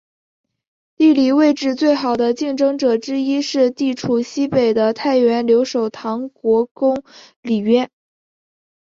[0.95, 7.03] 地理位置最好的竞争者之一是地处西北的太原留守唐国公
[7.43, 7.87] 李渊。